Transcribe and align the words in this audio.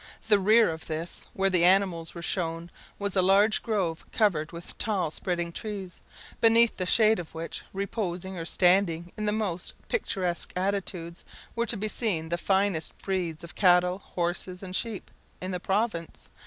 The 0.29 0.39
rear 0.39 0.71
of 0.71 0.87
this, 0.87 1.27
where 1.33 1.51
the 1.51 1.63
animals 1.63 2.15
were 2.15 2.23
shown, 2.23 2.71
was 2.97 3.15
a 3.15 3.21
large 3.21 3.61
grove 3.61 4.03
covered 4.11 4.51
with 4.51 4.75
tall 4.79 5.11
spreading 5.11 5.51
trees, 5.51 6.01
beneath 6.39 6.77
the 6.77 6.87
shade 6.87 7.19
of 7.19 7.35
which, 7.35 7.61
reposing 7.71 8.35
or 8.35 8.45
standing 8.45 9.11
in 9.15 9.27
the 9.27 9.31
most 9.31 9.75
picturesque 9.89 10.53
attitudes, 10.55 11.23
were 11.55 11.67
to 11.67 11.77
be 11.77 11.87
seen 11.87 12.29
the 12.29 12.39
finest 12.39 12.97
breeds 12.97 13.43
of 13.43 13.53
cattle, 13.53 13.99
horses, 13.99 14.63
and 14.63 14.75
sheep, 14.75 15.11
in 15.39 15.51
the 15.51 15.59
province. 15.59 16.29